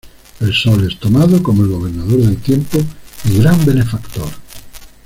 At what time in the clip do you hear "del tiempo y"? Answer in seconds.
2.23-3.37